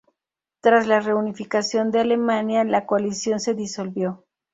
Tras 0.61 0.87
la 0.87 0.99
Reunificación 0.99 1.91
de 1.91 1.99
Alemania, 1.99 2.63
la 2.63 2.87
coalición 2.87 3.39
se 3.39 3.53
disolvió. 3.53 4.25